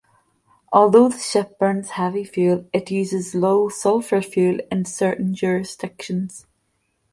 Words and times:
Although 0.73 1.09
the 1.09 1.19
ship 1.19 1.59
burns 1.59 1.91
heavy 1.91 2.23
fuel, 2.23 2.65
it 2.73 2.89
uses 2.89 3.35
low-sulphur 3.35 4.21
fuel 4.23 4.57
in 4.71 4.85
certain 4.85 5.35
jurisdictions. 5.35 6.47